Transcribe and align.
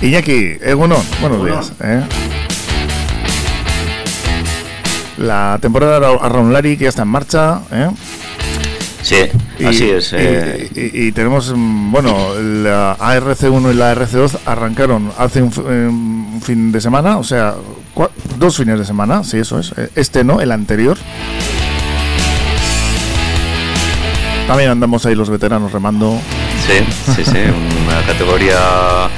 Iñaki, 0.00 0.58
Egunon, 0.62 1.02
buenos 1.20 1.44
días. 1.44 1.72
¿eh? 1.82 2.02
La 5.16 5.58
temporada 5.60 5.98
Lari 5.98 6.76
que 6.76 6.84
ya 6.84 6.90
está 6.90 7.02
en 7.02 7.08
marcha. 7.08 7.62
¿eh? 7.72 7.90
Sí, 9.02 9.16
así 9.66 9.90
es. 9.90 10.12
Eh. 10.12 10.70
Y, 10.94 11.10
tenemos, 11.10 11.52
mm, 11.52 11.90
bueno, 11.90 12.32
la 12.40 12.96
ARC1 12.96 13.72
y 13.72 13.74
la 13.74 13.92
ARC2 13.92 14.38
arrancaron 14.46 15.10
hace 15.18 15.42
un, 15.42 16.40
fin 16.42 16.70
de 16.70 16.80
semana, 16.80 17.18
o 17.18 17.24
sea, 17.24 17.56
dos 18.38 18.56
fines 18.56 18.78
de 18.78 18.84
semana, 18.84 19.24
sí, 19.24 19.38
eso 19.38 19.58
es. 19.58 19.72
Este 19.96 20.22
no, 20.22 20.40
el 20.40 20.52
anterior. 20.52 20.96
También 24.46 24.70
andamos 24.70 25.04
ahí 25.06 25.16
los 25.16 25.28
veteranos 25.28 25.72
remando. 25.72 26.20
Sí, 26.66 26.84
sí, 27.16 27.24
sí, 27.24 27.38
una 27.84 28.00
categoría 28.06 29.10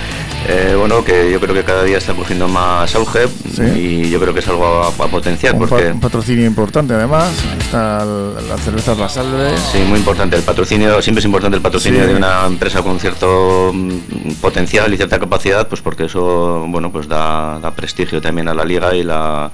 eh, 0.53 0.75
bueno, 0.75 1.05
que 1.05 1.31
yo 1.31 1.39
creo 1.39 1.55
que 1.55 1.63
cada 1.63 1.85
día 1.85 1.99
está 1.99 2.13
cogiendo 2.13 2.49
más 2.49 2.93
auge 2.97 3.29
y 3.77 4.11
yo 4.11 4.19
creo 4.19 4.35
que 4.35 4.41
es 4.41 4.49
algo 4.49 4.83
a, 4.83 4.91
potenciar. 4.91 5.55
Un, 5.55 5.61
porque... 5.61 5.93
un 5.93 6.01
patrocinio 6.01 6.45
importante 6.45 6.93
además, 6.95 7.33
está 7.61 8.05
la 8.05 8.59
cerveza 8.59 8.97
La 8.97 9.09
Salve. 9.09 9.57
Sí, 9.71 9.79
muy 9.89 10.01
importante. 10.01 10.37
El 10.37 10.43
patrocinio, 10.43 11.01
siempre 11.03 11.21
es 11.21 11.25
importante 11.25 11.57
el 11.57 11.63
patrocinio 11.63 12.05
de 12.05 12.17
una 12.17 12.47
empresa 12.47 12.83
con 12.83 12.99
cierto 12.99 13.71
mm, 13.73 14.33
potencial 14.41 14.93
y 14.93 14.97
cierta 14.97 15.21
capacidad, 15.21 15.69
pues 15.69 15.81
porque 15.83 16.07
eso, 16.07 16.65
bueno, 16.67 16.91
pues 16.91 17.07
da, 17.07 17.61
da 17.61 17.71
prestigio 17.71 18.21
también 18.21 18.49
a 18.49 18.55
la 18.55 18.65
liga 18.65 18.95
y 18.97 19.05
la 19.05 19.53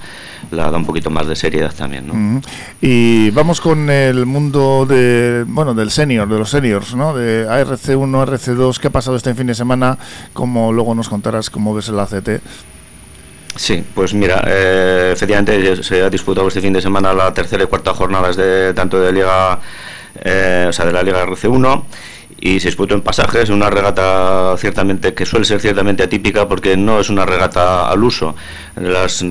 la 0.51 0.69
da 0.71 0.77
un 0.77 0.85
poquito 0.85 1.09
más 1.09 1.27
de 1.27 1.35
seriedad 1.35 1.73
también. 1.73 2.07
¿no? 2.07 2.41
Y 2.81 3.31
vamos 3.31 3.61
con 3.61 3.89
el 3.89 4.25
mundo 4.25 4.85
de 4.87 5.45
bueno 5.47 5.73
del 5.73 5.91
senior, 5.91 6.27
de 6.27 6.37
los 6.37 6.49
seniors, 6.49 6.95
¿no? 6.95 7.15
de 7.15 7.47
ARC1, 7.47 8.27
ARC2, 8.27 8.79
¿qué 8.79 8.87
ha 8.87 8.91
pasado 8.91 9.17
este 9.17 9.33
fin 9.33 9.47
de 9.47 9.55
semana? 9.55 9.97
Como 10.33 10.71
luego 10.71 10.95
nos 10.95 11.09
contarás 11.09 11.49
cómo 11.49 11.73
ves 11.73 11.89
el 11.89 11.99
ACT. 11.99 12.41
Sí, 13.55 13.83
pues 13.93 14.13
mira, 14.13 14.43
eh, 14.47 15.11
efectivamente 15.13 15.81
se 15.81 16.03
ha 16.03 16.09
disputado 16.09 16.47
este 16.47 16.61
fin 16.61 16.73
de 16.73 16.81
semana 16.81 17.13
la 17.13 17.33
tercera 17.33 17.63
y 17.63 17.67
cuarta 17.67 17.93
jornadas 17.93 18.35
de 18.35 18.73
tanto 18.75 18.99
de 18.99 19.11
Liga, 19.11 19.59
eh, 20.23 20.67
o 20.69 20.71
sea, 20.71 20.85
de 20.85 20.93
la 20.93 21.01
Liga 21.01 21.25
RC1 21.25 21.83
y 22.39 22.59
se 22.59 22.67
disputó 22.67 22.93
en 22.93 23.01
pasajes, 23.01 23.49
una 23.49 23.69
regata 23.69 24.55
ciertamente 24.57 25.13
que 25.13 25.25
suele 25.25 25.45
ser 25.45 25.59
ciertamente 25.59 26.03
atípica 26.03 26.47
porque 26.47 26.77
no 26.77 26.99
es 26.99 27.09
una 27.09 27.25
regata 27.25 27.89
al 27.89 28.03
uso. 28.03 28.35
Las 28.75 29.23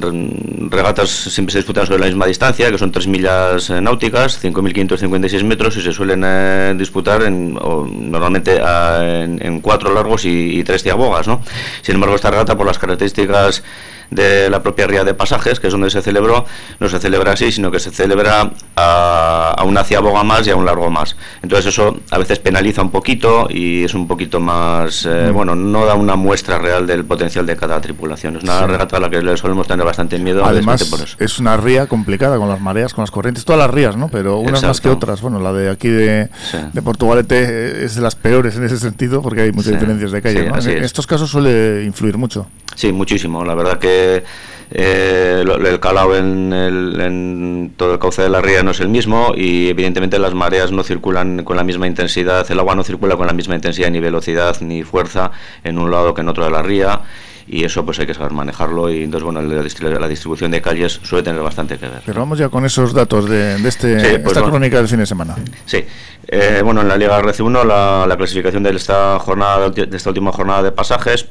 regatas 0.71 1.09
siempre 1.09 1.53
se 1.53 1.59
disputan 1.59 1.87
sobre 1.87 2.01
la 2.01 2.07
misma 2.07 2.27
distancia, 2.27 2.71
que 2.71 2.79
son 2.79 2.91
3 2.91 3.07
millas 3.07 3.71
eh, 3.71 3.81
náuticas, 3.81 4.43
5.556 4.43 5.45
metros 5.45 5.77
y 5.77 5.83
se 5.83 5.93
suelen 5.93 6.23
eh, 6.25 6.75
disputar 6.77 7.23
en, 7.23 7.55
normalmente 7.55 8.61
en, 8.61 9.61
cuatro 9.61 9.95
largos 9.95 10.25
y, 10.25 10.65
tres 10.65 10.83
ciabogas. 10.83 11.29
¿no? 11.29 11.43
Sin 11.83 11.95
embargo, 11.95 12.17
esta 12.17 12.31
regata 12.31 12.57
por 12.57 12.67
las 12.67 12.79
características 12.79 13.63
de 14.11 14.51
la 14.51 14.63
propia 14.63 14.87
ría 14.87 15.05
de 15.05 15.15
pasajes, 15.15 15.61
que 15.61 15.69
es 15.69 15.73
donde 15.73 15.91
se 15.91 16.03
celebró, 16.03 16.45
no 16.81 16.89
se 16.89 16.99
celebra 16.99 17.33
así, 17.33 17.53
sino 17.53 17.71
que 17.71 17.81
se 17.81 17.91
celebra 17.91 18.53
a, 18.77 19.63
una 19.65 19.85
ciaboga 19.85 20.23
más 20.23 20.47
y 20.47 20.51
a 20.51 20.57
un 20.57 20.65
largo 20.65 20.91
más. 20.91 21.17
Entonces 21.43 21.67
eso 21.67 21.99
a 22.11 22.19
veces 22.19 22.39
penaliza 22.39 22.83
un 22.83 22.91
poquito 22.91 23.49
y 23.51 23.85
es 23.85 23.95
un 23.95 24.07
poquito 24.07 24.41
más, 24.41 25.07
eh, 25.07 25.29
mm. 25.31 25.35
bueno, 25.35 25.55
no 25.55 25.87
da 25.87 25.95
una 25.95 26.17
muestra 26.17 26.59
real 26.59 26.87
del 26.87 27.05
potencial 27.05 27.47
de 27.47 27.57
cada 27.57 27.81
tripulación. 27.81 28.37
Es 28.37 28.45
una 28.45 28.67
regata 28.67 28.97
a 28.99 29.01
la 29.01 29.11
que 29.11 29.23
le 29.23 29.37
solemos 29.37 29.67
tener 29.67 29.85
bastante 29.85 30.19
miedo. 30.19 30.45
Además, 30.45 30.85
por 30.85 31.01
eso. 31.01 31.17
es 31.19 31.39
una 31.39 31.57
ría 31.57 31.87
complicada 31.87 32.37
con 32.39 32.49
las 32.49 32.61
mareas, 32.61 32.95
con 32.95 33.03
las 33.03 33.11
corrientes, 33.11 33.45
todas 33.45 33.59
las 33.59 33.71
rías, 33.71 33.97
¿no? 33.97 34.09
Pero 34.09 34.39
unas 34.39 34.63
más 34.63 34.81
que 34.81 34.89
otras. 34.89 35.21
Bueno, 35.21 35.41
la 35.41 35.53
de 35.53 35.71
aquí 35.71 35.89
de, 35.89 36.29
de 36.73 36.83
Portugalete 36.83 37.85
es 37.85 37.95
de 37.95 38.03
las 38.03 38.15
peores 38.15 38.57
en 38.57 38.65
ese 38.65 38.79
sentido 38.79 39.23
porque 39.23 39.43
hay 39.43 39.53
muchas 39.53 39.73
diferencias 39.73 40.13
de 40.13 40.23
calle. 40.23 40.47
En 40.47 40.85
estos 40.85 41.07
casos 41.07 41.31
suele 41.31 41.85
influir 41.85 42.17
mucho. 42.19 42.47
Sí, 42.77 42.93
muchísimo. 42.93 43.45
La 43.45 43.57
verdad 43.57 43.79
que 43.79 44.23
eh, 44.71 45.45
el 45.45 45.81
calado 45.81 46.17
en, 46.17 46.53
en, 46.53 47.73
todo 47.77 47.95
el 47.95 47.99
cauce 47.99 48.23
de 48.23 48.29
la 48.29 48.41
ría 48.41 48.63
no 48.63 48.73
es 48.73 48.81
el 48.81 48.89
mismo 48.89 49.33
y 49.35 49.69
evidentemente 49.69 50.19
las 50.19 50.35
mareas 50.35 50.73
no 50.73 50.83
circulan 50.83 51.43
con 51.43 51.57
la 51.57 51.65
misma 51.65 51.87
intensidad, 51.87 52.49
el 52.51 52.59
agua 52.59 52.75
no 52.75 52.85
circula 52.85 53.17
con 53.17 53.27
la 53.27 53.33
misma 53.33 53.55
intensidad 53.55 53.91
ni 53.91 54.01
velocidad 54.01 54.57
ni 54.61 54.83
fuerza 54.83 55.31
en 55.65 55.79
un 55.79 55.91
lado 55.91 56.15
que 56.15 56.21
en 56.21 56.29
otro 56.29 56.45
de 56.45 56.51
la 56.51 56.63
ría 56.63 57.01
y 57.47 57.65
eso 57.65 57.85
pues 57.85 58.01
hay 58.01 58.07
que 58.07 58.15
saber 58.15 58.33
manejarlo 58.33 58.91
y 58.91 59.05
entonces 59.05 59.25
bueno 59.25 59.41
la, 59.41 60.09
distribución 60.09 60.51
de 60.51 60.61
calles 60.61 61.01
suele 61.05 61.23
tener 61.23 61.41
bastante 61.41 61.79
que 61.79 61.89
ver. 61.89 62.03
Pero 62.05 62.21
vamos 62.21 62.39
ya 62.39 62.49
con 62.49 62.65
esos 62.65 62.93
datos 62.93 63.29
de, 63.29 63.55
este, 63.67 64.19
pues 64.19 64.37
esta 64.37 64.51
crónica 64.51 64.79
del 64.79 64.89
fin 64.89 64.99
de 64.99 65.07
semana. 65.07 65.37
Sí, 65.65 65.85
eh, 66.27 66.61
bueno 66.65 66.81
en 66.81 66.89
la 66.89 66.97
Liga 66.97 67.23
RC1 67.23 67.65
la, 67.65 68.05
la 68.09 68.17
clasificación 68.17 68.65
de 68.65 68.71
esta 68.71 69.19
jornada 69.21 69.71
de 69.71 69.97
esta 69.97 70.11
última 70.11 70.33
jornada 70.33 70.65
de 70.65 70.73
pasajes 70.73 71.29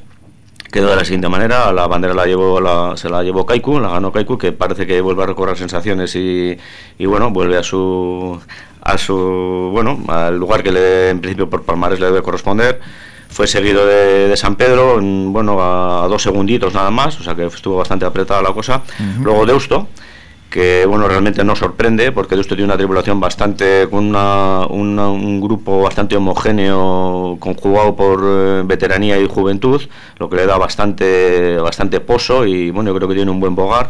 quedó 0.76 0.90
de 0.90 0.98
la 0.98 1.06
siguiente 1.06 1.30
manera, 1.30 1.72
la 1.72 1.88
bandera 1.88 2.14
la 2.14 2.26
llevó, 2.26 2.60
la, 2.60 2.98
se 2.98 3.08
la 3.08 3.24
llevó 3.24 3.46
Kaiku, 3.46 3.80
la 3.80 3.92
ganó 3.92 4.12
Kaiku, 4.12 4.38
que 4.38 4.52
parece 4.52 4.86
que 4.86 5.00
vuelve 5.00 5.24
a 5.24 5.26
recorrer 5.26 5.58
sensaciones 5.58 6.14
y, 6.18 6.58
y 6.98 7.06
bueno, 7.06 7.30
vuelve 7.30 7.56
a 7.56 7.64
su, 7.64 8.38
a 8.82 8.98
su, 8.98 9.70
bueno, 9.72 9.98
al 10.10 10.38
lugar 10.38 10.64
que 10.64 10.74
le, 10.74 11.12
en 11.12 11.22
principio 11.22 11.50
por 11.50 11.64
Palmares 11.64 12.02
le 12.02 12.08
debe 12.08 12.22
corresponder. 12.22 12.82
Fue 13.30 13.48
seguido 13.48 13.86
de, 13.86 14.28
de 14.28 14.36
San 14.36 14.58
Pedro, 14.58 15.00
bueno, 15.00 15.62
a, 15.62 16.10
dos 16.10 16.22
segunditos 16.22 16.74
nada 16.74 16.92
más, 16.92 17.18
o 17.22 17.24
sea 17.24 17.36
que 17.36 17.46
estuvo 17.46 17.78
bastante 17.78 18.04
apretada 18.04 18.42
la 18.42 18.52
cosa. 18.52 18.82
Luego 19.22 19.46
Deusto, 19.46 19.88
que 20.56 20.86
bueno 20.86 21.06
realmente 21.10 21.44
no 21.44 21.54
sorprende 21.54 22.14
porque 22.14 22.36
esto 22.36 22.56
tiene 22.56 22.72
una 22.72 22.78
tripulación 22.78 23.20
bastante 23.20 23.90
con 23.90 24.06
una, 24.06 24.66
un 24.66 25.42
grupo 25.42 25.82
bastante 25.82 26.16
homogéneo 26.16 27.36
conjugado 27.42 27.94
por 27.98 28.24
eh, 28.24 28.62
veteranía 28.64 29.20
y 29.20 29.28
juventud 29.28 29.82
lo 30.18 30.30
que 30.30 30.38
le 30.38 30.46
da 30.46 30.58
bastante 30.58 31.58
bastante 31.58 32.00
pozo 32.00 32.46
y 32.46 32.72
bueno 32.72 32.92
yo 32.92 32.96
creo 32.96 33.10
que 33.10 33.16
tiene 33.16 33.32
un 33.32 33.42
buen 33.42 33.54
bogar 33.54 33.90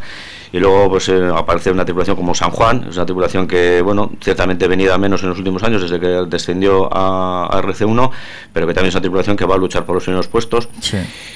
y 0.52 0.60
luego 0.60 0.90
pues 0.90 1.10
eh, 1.10 1.30
aparece 1.36 1.72
una 1.72 1.86
tripulación 1.86 2.16
como 2.16 2.34
San 2.34 2.52
Juan, 2.52 2.86
es 2.90 2.96
una 2.96 3.06
tripulación 3.06 3.48
que, 3.48 3.82
bueno, 3.82 4.12
ciertamente 4.22 4.68
venida 4.68 4.98
menos 4.98 5.24
en 5.24 5.30
los 5.30 5.38
últimos 5.38 5.64
años 5.64 5.82
desde 5.82 6.00
que 6.00 6.08
descendió 6.28 6.90
a, 6.92 7.50
RC1, 7.62 8.12
pero 8.54 8.68
que 8.68 8.74
también 8.74 8.90
es 8.90 8.96
una 8.96 9.02
tripulación 9.02 9.36
que 9.36 9.46
va 9.46 9.56
a 9.56 9.58
luchar 9.58 9.86
por 9.86 9.96
los 9.96 10.04
primeros 10.04 10.28
puestos. 10.28 10.70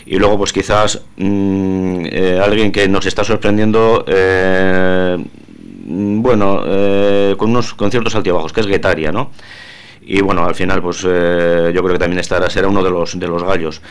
Y 0.06 0.18
luego 0.18 0.38
pues 0.38 0.54
quizás 0.54 1.02
mm, 1.18 2.06
eh, 2.06 2.42
alguien 2.44 2.72
que 2.72 2.88
nos 2.88 3.06
está 3.06 3.24
sorprendiendo, 3.24 4.04
eh, 4.08 5.18
bueno, 5.86 6.64
con 7.38 7.50
unos 7.50 7.74
con 7.74 7.90
ciertos 7.90 8.16
altibajos, 8.16 8.54
que 8.54 8.62
es 8.62 8.68
Guetaria, 8.68 9.12
¿no? 9.12 9.32
Y 10.02 10.22
bueno, 10.22 10.46
al 10.46 10.56
final 10.56 10.82
pues 10.82 11.02
yo 11.02 11.10
creo 11.10 11.94
que 11.94 12.00
también 12.00 12.20
estará, 12.20 12.50
será 12.50 12.68
uno 12.68 12.84
de 12.84 12.90
los, 12.90 13.20
de 13.20 13.28
los 13.28 13.44
gallos. 13.44 13.82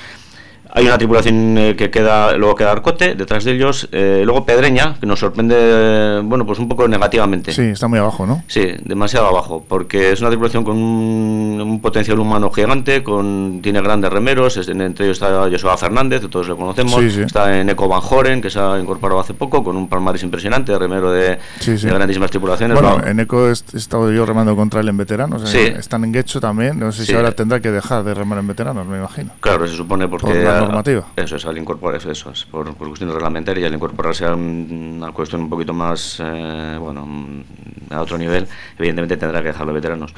Hay 0.72 0.86
una 0.86 0.98
tripulación 0.98 1.56
eh, 1.56 1.76
que 1.76 1.90
queda, 1.90 2.36
luego 2.36 2.54
queda 2.54 2.72
Arcote, 2.72 3.14
detrás 3.14 3.44
de 3.44 3.52
ellos, 3.52 3.88
eh, 3.92 4.22
luego 4.24 4.44
Pedreña, 4.44 4.96
que 5.00 5.06
nos 5.06 5.18
sorprende, 5.18 6.20
bueno, 6.24 6.44
pues 6.44 6.58
un 6.58 6.68
poco 6.68 6.86
negativamente. 6.86 7.52
Sí, 7.52 7.62
está 7.62 7.88
muy 7.88 7.98
abajo, 7.98 8.26
¿no? 8.26 8.44
Sí, 8.48 8.74
demasiado 8.84 9.26
abajo, 9.28 9.64
porque 9.66 10.12
es 10.12 10.20
una 10.20 10.28
tripulación 10.28 10.64
con 10.64 10.76
un, 10.76 11.80
potencial 11.80 12.18
humano 12.18 12.50
gigante, 12.50 13.02
con 13.02 13.60
tiene 13.62 13.80
grandes 13.80 14.12
remeros, 14.12 14.56
entre 14.68 15.06
ellos 15.06 15.16
está 15.16 15.48
Joshua 15.50 15.76
Fernández, 15.76 16.22
todos 16.28 16.48
lo 16.48 16.56
conocemos, 16.56 17.02
está 17.02 17.58
en 17.58 17.70
Eco 17.70 17.88
Van 17.88 18.00
Joren, 18.00 18.42
que 18.42 18.50
se 18.50 18.58
ha 18.58 18.78
incorporado 18.78 19.20
hace 19.20 19.32
poco, 19.32 19.62
con 19.62 19.76
un 19.76 19.88
palmares 19.88 20.22
impresionante, 20.22 20.76
remero 20.78 21.12
de, 21.12 21.38
grandísimas 21.82 22.30
tripulaciones. 22.30 22.80
Bueno, 22.80 23.06
en 23.06 23.20
Eco 23.20 23.48
he 23.48 23.52
estado 23.52 24.12
yo 24.12 24.26
remando 24.26 24.54
contra 24.56 24.80
él 24.80 24.88
en 24.88 24.96
veteranos, 24.96 25.54
están 25.54 26.04
en 26.04 26.12
Guecho 26.12 26.40
también, 26.40 26.78
no 26.78 26.92
sé 26.92 27.06
si 27.06 27.14
ahora 27.14 27.32
tendrá 27.32 27.60
que 27.60 27.70
dejar 27.70 28.04
de 28.04 28.12
remar 28.12 28.38
en 28.38 28.48
veteranos, 28.48 28.86
me 28.86 28.98
imagino. 28.98 29.30
Claro, 29.40 29.66
se 29.66 29.76
supone 29.76 30.08
porque 30.08 30.57
normativa. 30.60 31.06
Eso 31.16 31.36
es, 31.36 31.46
al 31.46 31.58
incorporarse, 31.58 32.10
eso 32.10 32.30
es, 32.30 32.44
por, 32.44 32.74
por 32.74 32.88
cuestiones 32.88 33.14
reglamentarias, 33.14 33.66
al 33.66 33.74
incorporarse 33.74 34.24
a 34.24 34.34
una 34.34 35.12
cuestión 35.12 35.42
un 35.42 35.50
poquito 35.50 35.72
más, 35.72 36.20
eh, 36.20 36.76
bueno, 36.78 37.06
mm, 37.06 37.42
a 37.90 38.00
otro 38.00 38.18
nivel, 38.18 38.46
evidentemente 38.78 39.16
tendrá 39.16 39.40
que 39.40 39.48
dejarlo 39.48 39.72
veteranos. 39.72 40.14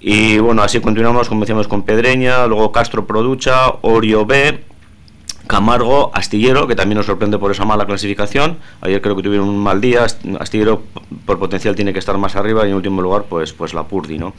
Y 0.00 0.38
bueno, 0.38 0.62
así 0.62 0.80
continuamos, 0.80 1.28
como 1.28 1.40
decíamos, 1.40 1.66
con 1.66 1.82
Pedreña, 1.82 2.46
luego 2.46 2.70
Castro 2.70 3.06
Producha, 3.06 3.68
Orio 3.82 4.26
B, 4.26 4.62
Camargo, 5.48 6.10
Astillero, 6.14 6.66
que 6.66 6.76
también 6.76 6.98
nos 6.98 7.06
sorprende 7.06 7.38
por 7.38 7.50
esa 7.50 7.64
mala 7.64 7.86
clasificación. 7.86 8.58
Ayer 8.82 9.00
creo 9.00 9.16
que 9.16 9.22
tuvieron 9.22 9.48
un 9.48 9.58
mal 9.58 9.80
día. 9.80 10.06
Astillero 10.38 10.82
por 11.24 11.38
potencial 11.38 11.74
tiene 11.74 11.92
que 11.92 11.98
estar 11.98 12.16
más 12.18 12.36
arriba 12.36 12.66
y 12.66 12.70
en 12.70 12.76
último 12.76 13.00
lugar, 13.00 13.24
pues, 13.28 13.54
pues 13.54 13.72
la 13.72 13.84
Purdi, 13.84 14.18
¿no? 14.18 14.34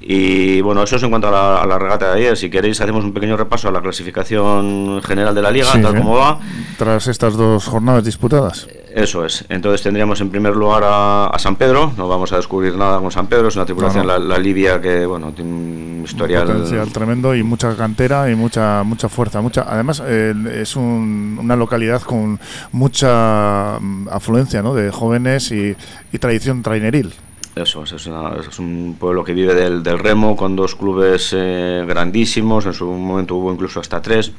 Y 0.00 0.60
bueno, 0.60 0.82
eso 0.82 0.96
es 0.96 1.02
en 1.02 1.10
cuanto 1.10 1.28
a 1.28 1.64
la, 1.66 1.78
regata 1.78 2.12
de 2.12 2.20
ayer. 2.20 2.36
Si 2.36 2.50
queréis, 2.50 2.80
hacemos 2.80 3.04
un 3.04 3.12
pequeño 3.12 3.36
repaso 3.36 3.68
a 3.68 3.72
la 3.72 3.80
clasificación 3.80 5.00
general 5.02 5.34
de 5.34 5.42
la 5.42 5.50
liga, 5.50 5.70
tal 5.80 5.96
como 5.96 6.16
va. 6.16 6.40
Tras 6.76 7.06
estas 7.06 7.36
dos 7.36 7.66
jornadas 7.66 8.04
disputadas. 8.04 8.66
Eso 8.94 9.24
es. 9.24 9.44
Entonces 9.48 9.82
tendríamos 9.82 10.20
en 10.20 10.30
primer 10.30 10.54
lugar 10.54 10.82
a, 10.84 11.32
San 11.38 11.56
Pedro. 11.56 11.92
No 11.96 12.08
vamos 12.08 12.32
a 12.32 12.36
descubrir 12.36 12.76
nada 12.76 12.98
con 12.98 13.10
San 13.10 13.26
Pedro. 13.26 13.48
Es 13.48 13.56
una 13.56 13.64
tripulación, 13.64 14.06
La, 14.06 14.38
Libia, 14.38 14.80
que 14.80 15.06
bueno, 15.06 15.32
tiene 15.32 15.50
un 15.50 16.02
historial. 16.04 16.46
potencial 16.46 16.92
tremendo 16.92 17.34
y 17.34 17.42
mucha 17.42 17.74
cantera 17.76 18.30
y 18.30 18.34
mucha 18.34 18.82
mucha 18.82 19.08
fuerza. 19.08 19.40
mucha 19.40 19.64
Además, 19.68 20.02
eh, 20.04 20.34
es 20.54 20.76
una 20.76 21.56
localidad 21.56 22.02
con 22.02 22.38
mucha 22.72 23.78
mm, 23.80 24.08
afluencia 24.10 24.62
¿no? 24.62 24.74
de 24.74 24.90
jóvenes 24.90 25.52
y, 25.52 25.74
y 26.12 26.18
tradición 26.18 26.62
traineril. 26.62 27.14
Eso, 27.54 27.82
es, 27.84 27.92
es, 27.92 28.58
un 28.58 28.96
pueblo 28.98 29.24
que 29.24 29.34
vive 29.34 29.54
del, 29.54 29.82
del 29.82 29.98
remo, 29.98 30.36
con 30.36 30.56
dos 30.56 30.74
clubes 30.74 31.34
eh, 31.36 31.84
grandísimos, 31.86 32.64
en 32.64 32.72
su 32.72 32.86
momento 32.86 33.36
hubo 33.36 33.52
incluso 33.52 33.80
hasta 33.80 34.00
tres. 34.00 34.32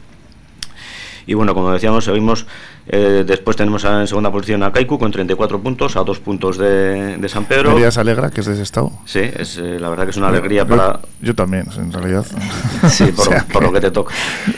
Y 1.26 1.34
bueno, 1.34 1.54
como 1.54 1.72
decíamos, 1.72 2.06
seguimos, 2.06 2.46
eh, 2.88 3.24
después 3.26 3.56
tenemos 3.56 3.84
en 3.86 4.08
segunda 4.08 4.32
posición 4.32 4.64
a 4.64 4.72
Kaiku 4.72 5.00
con 5.00 5.12
34 5.12 5.62
puntos, 5.62 5.96
a 5.96 6.04
dos 6.04 6.20
puntos 6.20 6.58
de, 6.58 7.18
de 7.18 7.30
San 7.30 7.46
Pedro. 7.46 7.72
¿Marías 7.72 7.98
alegra 7.98 8.30
que 8.30 8.42
es 8.42 8.48
de 8.48 8.54
ese 8.54 8.64
estado? 8.64 8.92
Sí, 9.06 9.20
es, 9.20 9.58
eh, 9.58 9.80
la 9.80 9.90
verdad 9.90 10.04
que 10.06 10.12
es 10.12 10.18
una 10.18 10.28
alegría 10.28 10.66
para... 10.66 11.00
Yo 11.22 11.34
también, 11.34 11.66
en 11.78 11.92
realidad. 11.92 12.26
sí, 12.90 13.06
por, 13.54 13.64
lo 13.64 13.72
que 13.72 13.80
te 13.80 13.92
toca. 13.92 14.14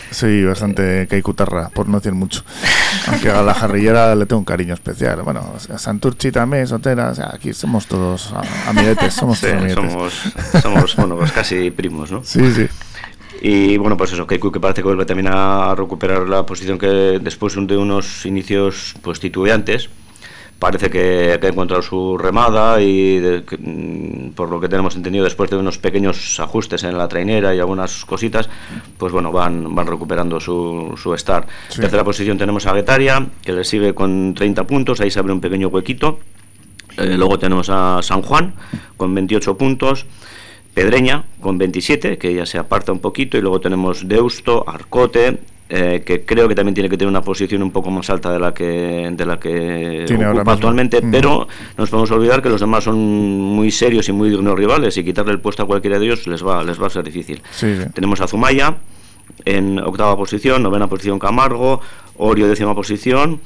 Sí, 0.09 0.43
bastante 0.43 1.07
Caikutarra, 1.07 1.69
por 1.69 1.87
no 1.87 1.97
decir 1.99 2.13
mucho. 2.13 2.43
Aunque 3.07 3.29
a 3.29 3.41
la 3.43 3.53
jarrillera 3.53 4.15
le 4.15 4.25
tengo 4.25 4.39
un 4.39 4.45
cariño 4.45 4.73
especial. 4.73 5.21
Bueno, 5.21 5.53
a 5.73 5.77
Santurchi 5.77 6.31
también, 6.31 6.67
Sotera, 6.67 7.09
o 7.09 7.15
sea, 7.15 7.31
aquí 7.33 7.53
somos 7.53 7.85
todos 7.85 8.33
amiguetes, 8.67 9.13
somos 9.13 9.39
todos 9.39 9.53
amiguetes. 9.53 9.91
Somos, 9.91 10.13
somos, 10.61 10.95
bueno, 10.95 11.15
pues 11.17 11.31
casi 11.31 11.69
primos, 11.71 12.11
¿no? 12.11 12.23
Sí, 12.23 12.51
sí. 12.53 12.67
Y 13.41 13.77
bueno, 13.77 13.97
pues 13.97 14.13
eso, 14.13 14.25
Keiku 14.25 14.51
que 14.51 14.59
parece 14.59 14.81
que 14.81 14.87
vuelve 14.87 15.05
también 15.05 15.27
a 15.31 15.75
recuperar 15.75 16.27
la 16.27 16.45
posición 16.45 16.77
que 16.77 16.87
después 16.87 17.55
de 17.55 17.77
unos 17.77 18.25
inicios 18.25 18.95
pues 19.01 19.19
titubeantes, 19.19 19.89
parece 20.59 20.89
que, 20.89 21.39
ha 21.41 21.47
encontrado 21.47 21.81
su 21.81 22.17
remada 22.17 22.81
y 22.81 23.43
mm, 23.59 24.29
por 24.31 24.49
lo 24.49 24.59
que 24.59 24.69
tenemos 24.69 24.95
entendido 24.95 25.23
después 25.23 25.49
de 25.49 25.57
unos 25.57 25.77
pequeños 25.77 26.39
ajustes 26.39 26.83
en 26.83 26.97
la 26.97 27.07
trainera 27.07 27.53
y 27.53 27.59
algunas 27.59 28.05
cositas, 28.05 28.49
pues 28.97 29.11
bueno, 29.11 29.31
van, 29.31 29.75
van 29.75 29.87
recuperando 29.87 30.39
su, 30.39 30.93
su 31.01 31.13
estar. 31.13 31.45
En 31.75 31.81
tercera 31.81 32.03
posición 32.03 32.37
tenemos 32.37 32.65
a 32.65 32.73
Guetaria, 32.73 33.27
que 33.43 33.53
le 33.53 33.63
sigue 33.63 33.93
con 33.93 34.33
30 34.33 34.65
puntos, 34.65 35.01
ahí 35.01 35.11
se 35.11 35.19
abre 35.19 35.33
un 35.33 35.41
pequeño 35.41 35.67
huequito. 35.67 36.19
Eh, 36.97 37.15
luego 37.17 37.37
tenemos 37.37 37.69
a 37.69 37.99
San 38.01 38.21
Juan 38.21 38.53
con 38.95 39.13
28 39.13 39.57
puntos. 39.57 40.05
Pedreña 40.75 41.23
con 41.39 41.57
27, 41.57 42.17
que 42.17 42.33
ya 42.33 42.45
se 42.45 42.59
aparta 42.59 42.91
un 42.91 42.99
poquito, 42.99 43.37
y 43.37 43.41
luego 43.41 43.61
tenemos 43.61 44.07
Deusto, 44.07 44.65
Arcote, 44.67 45.39
eh, 45.69 46.03
que 46.05 46.25
creo 46.25 46.47
que 46.47 46.53
también 46.53 46.75
tiene 46.75 46.89
que 46.89 46.97
tener 46.97 47.09
una 47.09 47.23
posición 47.23 47.63
un 47.63 47.71
poco 47.71 47.89
más 47.89 48.07
alta 48.11 48.31
de 48.31 48.39
la 48.39 48.53
que 48.53 49.09
de 49.11 49.25
la 49.25 49.39
que 49.39 50.05
ocupa 50.05 50.51
actualmente, 50.51 51.01
mm. 51.01 51.09
pero 51.09 51.47
no 51.77 51.81
nos 51.81 51.89
podemos 51.89 52.11
olvidar 52.11 52.43
que 52.43 52.49
los 52.49 52.59
demás 52.59 52.83
son 52.83 52.99
muy 52.99 53.71
serios 53.71 54.07
y 54.09 54.11
muy 54.11 54.29
dignos 54.29 54.55
rivales 54.55 54.95
y 54.97 55.03
quitarle 55.03 55.31
el 55.31 55.39
puesto 55.39 55.63
a 55.63 55.65
cualquiera 55.65 55.97
de 55.97 56.05
ellos 56.05 56.27
les 56.27 56.45
va 56.45 56.61
les 56.61 56.79
va 56.79 56.87
a 56.87 56.89
ser 56.91 57.03
difícil. 57.03 57.41
Tenemos 57.95 58.21
a 58.21 58.27
Zumaya 58.27 58.75
en 59.43 59.79
octava 59.79 60.15
posición, 60.15 60.61
novena 60.61 60.87
posición 60.87 61.17
Camargo, 61.17 61.81
Orio 62.17 62.47
décima 62.47 62.75
posición, 62.75 63.39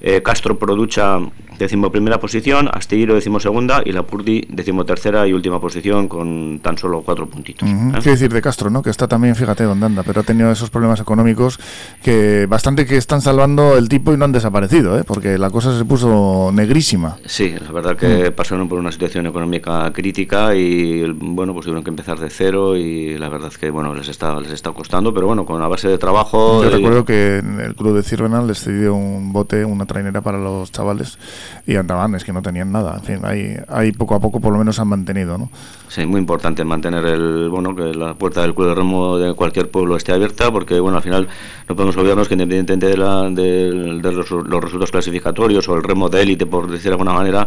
eh, 0.00 0.22
Castro 0.22 0.58
Producha 0.58 1.18
décimo 1.58 1.90
primera 1.90 2.20
posición, 2.20 2.68
Astillero 2.72 3.14
décimo 3.14 3.40
segunda 3.40 3.82
y 3.84 3.92
la 3.92 4.02
Purdi 4.02 4.46
décimo 4.48 4.84
tercera 4.84 5.26
y 5.26 5.32
última 5.32 5.60
posición 5.60 6.08
con 6.08 6.60
tan 6.62 6.78
solo 6.78 7.02
cuatro 7.02 7.26
puntitos. 7.26 7.68
Uh 7.68 7.92
decir 8.06 8.32
de 8.32 8.40
Castro, 8.40 8.70
¿no? 8.70 8.82
Que 8.82 8.90
está 8.90 9.08
también, 9.08 9.34
fíjate 9.34 9.64
dónde 9.64 9.86
anda, 9.86 10.04
pero 10.04 10.20
ha 10.20 10.22
tenido 10.22 10.50
esos 10.52 10.70
problemas 10.70 11.00
económicos 11.00 11.58
que 12.02 12.46
bastante 12.48 12.86
que 12.86 12.96
están 12.96 13.20
salvando 13.20 13.76
el 13.76 13.88
tipo 13.88 14.14
y 14.14 14.16
no 14.16 14.24
han 14.24 14.32
desaparecido, 14.32 14.96
¿eh? 14.96 15.02
Porque 15.04 15.38
la 15.38 15.50
cosa 15.50 15.76
se 15.76 15.84
puso 15.84 16.50
negrísima. 16.52 17.16
Sí, 17.26 17.54
la 17.60 17.72
verdad 17.72 17.96
que 17.96 18.30
mm. 18.30 18.34
pasaron 18.34 18.68
por 18.68 18.78
una 18.78 18.92
situación 18.92 19.26
económica 19.26 19.92
crítica 19.92 20.54
y 20.54 21.10
bueno, 21.10 21.52
pues 21.52 21.64
tuvieron 21.64 21.82
que 21.82 21.90
empezar 21.90 22.18
de 22.20 22.30
cero 22.30 22.76
y 22.76 23.18
la 23.18 23.28
verdad 23.28 23.48
es 23.48 23.58
que 23.58 23.70
bueno, 23.70 23.92
les 23.92 24.08
está 24.08 24.38
les 24.38 24.52
está 24.52 24.70
costando, 24.70 25.12
pero 25.12 25.26
bueno, 25.26 25.44
con 25.44 25.60
la 25.60 25.66
base 25.66 25.88
de 25.88 25.98
trabajo. 25.98 26.62
Yo 26.62 26.70
recuerdo 26.70 27.04
que 27.04 27.38
en 27.38 27.58
el 27.60 27.74
club 27.74 27.96
de 27.96 28.02
Cirvenal 28.02 28.46
les 28.46 28.60
cedió 28.60 28.94
un 28.94 29.32
bote, 29.32 29.64
una 29.64 29.85
trainera 29.86 30.20
para 30.20 30.38
los 30.38 30.72
chavales 30.72 31.18
y 31.66 31.76
andaban, 31.76 32.14
es 32.14 32.24
que 32.24 32.32
no 32.32 32.42
tenían 32.42 32.72
nada. 32.72 32.96
En 32.96 33.02
fin, 33.02 33.20
ahí, 33.24 33.56
ahí 33.68 33.92
poco 33.92 34.14
a 34.14 34.20
poco 34.20 34.40
por 34.40 34.52
lo 34.52 34.58
menos 34.58 34.78
han 34.78 34.88
mantenido, 34.88 35.38
¿no? 35.38 35.50
Sí, 35.88 36.04
muy 36.04 36.20
importante 36.20 36.64
mantener 36.64 37.04
el, 37.04 37.48
bueno, 37.48 37.74
que 37.74 37.94
la 37.94 38.14
puerta 38.14 38.42
del 38.42 38.54
club 38.54 38.68
de 38.68 38.74
remo 38.74 39.18
de 39.18 39.34
cualquier 39.34 39.70
pueblo 39.70 39.96
esté 39.96 40.12
abierta, 40.12 40.50
porque 40.50 40.80
bueno, 40.80 40.98
al 40.98 41.02
final 41.02 41.28
no 41.68 41.76
podemos 41.76 41.96
olvidarnos 41.96 42.28
que 42.28 42.34
independientemente 42.34 42.86
de, 42.88 42.96
la, 42.96 43.30
de, 43.30 44.12
los, 44.12 44.30
los 44.30 44.62
resultados 44.62 44.90
clasificatorios 44.90 45.68
o 45.68 45.74
el 45.74 45.82
remo 45.82 46.08
de 46.08 46.22
élite, 46.22 46.46
por 46.46 46.70
decir 46.70 46.86
de 46.86 46.92
alguna 46.92 47.12
manera, 47.12 47.46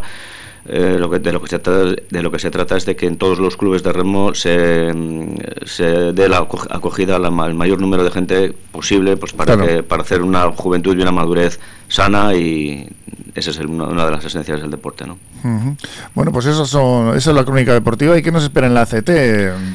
eh, 0.66 0.96
lo 0.98 1.08
que, 1.10 1.18
de, 1.18 1.32
lo 1.32 1.40
que 1.40 1.48
se 1.48 1.58
trata, 1.58 1.94
de 2.08 2.22
lo 2.22 2.30
que 2.30 2.38
se 2.38 2.50
trata 2.50 2.76
es 2.76 2.84
de 2.84 2.94
que 2.94 3.06
en 3.06 3.16
todos 3.16 3.38
los 3.38 3.56
clubes 3.56 3.82
de 3.82 3.92
remo 3.92 4.34
se, 4.34 4.92
se 5.64 6.12
dé 6.12 6.28
la 6.28 6.38
acogida 6.38 7.16
al 7.16 7.54
mayor 7.54 7.80
número 7.80 8.04
de 8.04 8.10
gente 8.10 8.54
posible 8.70 9.16
pues 9.16 9.32
para, 9.32 9.56
que, 9.56 9.82
para 9.82 10.02
hacer 10.02 10.22
una 10.22 10.50
juventud 10.52 10.96
y 10.98 11.02
una 11.02 11.12
madurez 11.12 11.60
sana 11.88 12.34
y 12.34 12.88
esa 13.34 13.50
es 13.50 13.58
una 13.58 14.04
de 14.04 14.10
las 14.10 14.24
esencias 14.24 14.60
del 14.60 14.70
deporte. 14.70 15.06
¿no? 15.06 15.18
Bueno, 16.14 16.32
pues 16.32 16.46
eso 16.46 16.66
son, 16.66 17.16
esa 17.16 17.30
es 17.30 17.36
la 17.36 17.44
crónica 17.44 17.72
deportiva. 17.72 18.16
¿Y 18.18 18.22
qué 18.22 18.32
nos 18.32 18.42
espera 18.42 18.66
en 18.66 18.74
la 18.74 18.82
ACT? 18.82 19.10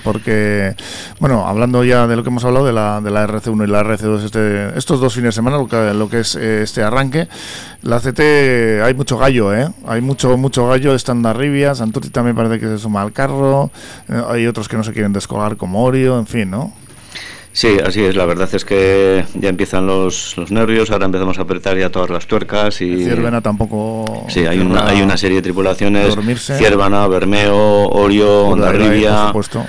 Porque, 0.04 0.75
bueno, 1.19 1.48
hablando 1.48 1.84
ya 1.84 2.07
de 2.07 2.16
lo 2.16 2.24
que 2.24 2.30
hemos 2.30 2.46
hablado 2.46 2.66
de 2.66 2.74
la, 2.74 3.02
de 3.02 3.12
la 3.12 3.28
RC1 3.28 3.63
y 3.63 3.68
la 3.68 3.84
RC2 3.84 4.24
este, 4.24 4.78
estos 4.78 5.00
dos 5.00 5.13
fines 5.13 5.30
de 5.30 5.31
semana, 5.34 5.57
lo 5.57 6.10
que, 6.10 6.19
es 6.19 6.36
eh, 6.36 6.63
este 6.63 6.84
arranque, 6.84 7.28
la 7.81 7.98
ACT 7.98 8.19
hay 8.84 8.94
mucho 8.94 9.18
gallo, 9.18 9.54
¿eh? 9.54 9.69
Hay 9.88 10.01
mucho, 10.01 10.38
mucho 10.38 10.68
gallo, 10.68 10.96
están 10.96 11.25
arribia, 11.25 11.75
Santurti 11.75 12.10
también 12.10 12.36
parece 12.36 12.60
que 12.60 12.68
se 12.68 12.78
suma 12.78 13.01
al 13.01 13.13
carro, 13.13 13.72
eh, 14.10 14.22
hay 14.30 14.48
otros 14.48 14.68
que 14.68 14.78
no 14.78 14.84
se 14.84 14.94
quieren 14.94 15.13
descolgar 15.13 15.58
como 15.58 15.84
Orio, 15.84 16.19
en 16.19 16.28
fin, 16.28 16.50
¿no? 16.50 16.74
Sí, 17.56 17.78
así 17.81 18.04
es. 18.04 18.18
La 18.18 18.25
verdad 18.25 18.50
es 18.52 18.66
que 18.66 19.24
ya 19.34 19.48
empiezan 19.48 19.88
los, 19.88 20.36
los 20.36 20.52
nervios. 20.52 20.92
Ahora 20.92 21.06
empezamos 21.06 21.40
a 21.40 21.44
apretar 21.44 21.78
ya 21.78 21.90
todas 21.90 22.10
las 22.10 22.28
tuercas 22.28 22.81
y. 22.81 23.06
Ciervena 23.06 23.40
tampoco. 23.40 24.25
Sí, 24.28 24.46
hay 24.46 24.60
una, 24.60 24.86
hay 24.86 25.02
una 25.02 25.16
serie 25.16 25.38
de 25.38 25.44
tripulaciones. 25.44 26.18
Ciervana, 26.38 27.07
Bermeo, 27.07 27.88
Orio, 27.88 28.48
Ondarribia. 28.48 29.31
Por 29.31 29.46
supuesto. 29.46 29.66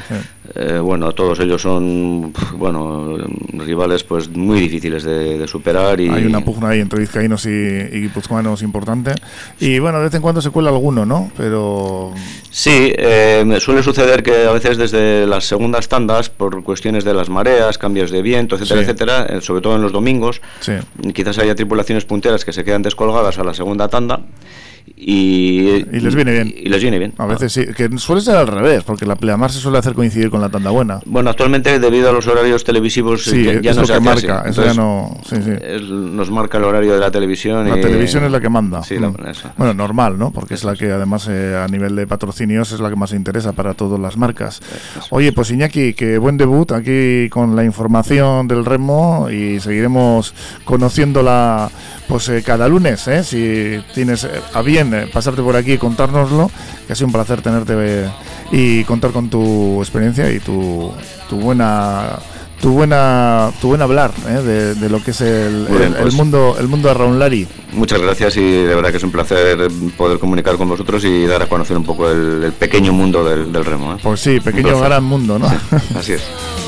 Eh, 0.57 0.81
bueno, 0.81 1.13
todos 1.13 1.39
ellos 1.39 1.63
son 1.63 2.33
bueno 2.57 3.19
rivales 3.53 4.03
pues 4.03 4.29
muy 4.31 4.59
difíciles 4.59 5.05
de, 5.05 5.47
superar. 5.47 6.01
Y... 6.01 6.09
Hay 6.09 6.27
una 6.27 6.41
pugna 6.41 6.71
ahí 6.71 6.81
entre 6.81 6.99
vizcaínos 6.99 7.47
y, 7.47 7.51
y 7.51 8.01
guipuzcoanos 8.01 8.63
importante. 8.63 9.13
Y 9.61 9.79
bueno, 9.79 9.99
de 9.99 10.05
vez 10.05 10.15
en 10.15 10.23
cuando 10.23 10.43
se 10.43 10.51
cuela 10.51 10.71
alguno, 10.71 11.07
¿no? 11.07 11.31
Pero. 11.37 12.13
Sí, 12.59 12.91
eh, 12.97 13.59
suele 13.61 13.83
suceder 13.83 14.23
que 14.23 14.47
a 14.47 14.51
veces 14.51 14.79
desde 14.79 15.27
las 15.27 15.45
segundas 15.45 15.89
tandas, 15.89 16.31
por 16.31 16.65
cuestiones 16.65 17.05
de 17.05 17.13
las 17.13 17.29
mareas, 17.29 17.77
cambios 17.77 18.11
de 18.11 18.23
viento, 18.23 18.57
etcétera, 18.57 18.81
etcétera, 18.81 19.27
eh, 19.27 19.41
sobre 19.43 19.61
todo 19.61 19.77
en 19.77 19.83
los 19.83 19.93
domingos, 19.93 20.41
quizás 21.13 21.37
haya 21.37 21.55
tripulaciones 21.55 22.07
punteras 22.07 22.47
que 22.47 22.55
se 22.55 22.65
quedan 22.65 22.81
descolgadas 22.81 23.39
a 23.39 23.45
la 23.45 23.53
segunda 23.53 23.89
tanda 23.89 24.23
y, 24.97 25.85
les 25.91 26.15
viene 26.15 26.33
bien. 26.33 26.55
Y 26.57 26.69
les 26.69 26.81
viene 26.81 26.99
bien. 26.99 27.13
A 27.19 27.27
veces 27.27 27.53
sí, 27.53 27.67
que 27.77 27.89
suele 27.99 28.23
ser 28.23 28.37
al 28.37 28.47
revés, 28.47 28.85
porque 28.85 29.05
la 29.05 29.17
pleamar 29.17 29.51
se 29.51 29.59
suele 29.59 29.79
hacer 29.79 29.95
coincidir 29.95 30.31
con 30.31 30.41
la 30.41 30.49
tanda 30.49 30.71
buena. 30.71 31.01
Bueno, 31.07 31.31
actualmente 31.31 31.79
debido 31.79 32.11
a 32.11 32.13
los 32.13 32.27
horarios 32.27 32.65
televisivos 32.65 33.25
ya, 33.27 33.75
no 33.75 33.85
se 33.85 34.01
marca, 34.01 34.45
eso 34.47 34.65
ya 34.65 34.75
no, 34.75 35.19
nos 35.81 36.31
marca 36.31 36.59
el 36.59 36.65
horario 36.65 36.95
de 36.95 37.01
la 37.01 37.11
televisión. 37.11 37.69
La 37.69 37.81
televisión 37.81 38.25
es 38.25 38.31
la 38.31 38.41
que 38.41 38.49
manda. 38.49 38.81
Mm. 38.81 39.55
bueno, 39.57 39.75
normal, 39.75 40.19
¿no? 40.19 40.31
Porque 40.31 40.55
es 40.55 40.65
la 40.65 40.75
que 40.75 40.91
además 40.91 41.27
eh, 41.29 41.61
a 41.63 41.69
nivel 41.69 41.97
de 41.97 42.07
patrocinios 42.07 42.73
es 42.73 42.81
la 42.81 42.89
que 42.89 42.97
más 42.97 43.13
interesa 43.13 43.53
para 43.53 43.75
todas 43.75 44.01
las 44.01 44.17
marcas. 44.17 44.61
Oye, 45.11 45.33
pues 45.33 45.51
Iñaki, 45.51 45.95
que 45.95 46.19
buen 46.19 46.37
debut 46.37 46.73
aquí 46.73 47.29
con 47.31 47.57
la 47.57 47.65
información 47.65 48.49
del 48.49 48.65
remo 48.65 49.29
y 49.31 49.61
seguiremos 49.61 50.35
conociéndola 50.65 51.71
pues 52.09 52.29
eh, 52.29 52.43
cada 52.45 52.69
lunes, 52.69 53.09
¿eh? 53.09 53.25
si 53.25 53.83
tienes 53.95 54.25
eh, 54.25 54.31
a 54.55 54.63
bien 54.77 55.09
pasarte 55.11 55.43
por 55.43 55.57
aquí 55.57 55.73
y 55.73 55.79
contárnoslo, 55.79 56.51
que 56.87 56.93
ha 56.93 56.97
sido 56.97 57.07
un 57.07 57.13
placer 57.13 57.41
tenerte 57.41 58.11
y 58.53 58.85
contar 58.85 59.11
con 59.13 59.31
tu 59.31 59.81
experiencia 59.81 60.31
y 60.31 60.39
tu, 60.39 60.93
tu 61.31 61.37
buena 61.37 62.19
tu 62.61 62.71
buena 62.73 63.53
tu 63.61 63.69
buen 63.69 63.83
hablar 63.83 64.15
de, 64.15 64.89
lo 64.89 65.03
que 65.03 65.11
es 65.11 65.21
el, 65.21 65.67
pues 66.01 66.15
mundo 66.15 66.57
el 66.59 66.69
mundo 66.69 66.89
de 66.89 66.95
Raúl 66.95 67.49
Muchas 67.73 68.01
gracias 68.01 68.37
y 68.37 68.51
de 68.51 68.75
verdad 68.75 68.91
que 68.91 68.97
es 68.97 69.03
un 69.03 69.13
placer 69.13 69.69
poder 69.97 70.19
comunicar 70.19 70.57
con 70.57 70.69
vosotros 70.69 71.05
y 71.05 71.27
dar 71.27 71.43
a 71.43 71.49
conocer 71.49 71.77
un 71.77 71.85
poco 71.85 72.11
el, 72.11 72.53
pequeño 72.53 72.93
mundo 72.93 73.25
del, 73.25 73.65
remo. 73.65 73.99
Pues 74.03 74.21
sí, 74.21 74.41
pequeño 74.41 74.79
gran 74.81 75.05
mundo, 75.05 75.39
¿no? 75.39 75.47
así 75.95 76.13
es. 76.15 76.23